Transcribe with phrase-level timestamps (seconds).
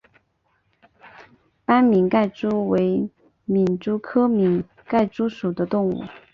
[1.63, 3.07] 斑皿盖蛛为
[3.47, 6.05] 皿蛛科皿盖蛛属的动物。